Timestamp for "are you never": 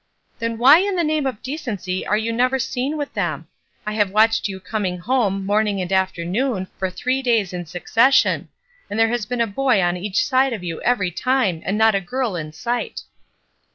2.07-2.57